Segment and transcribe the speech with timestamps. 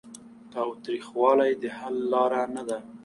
[0.53, 2.77] تاوتریخوالی د حل لاره نه ده.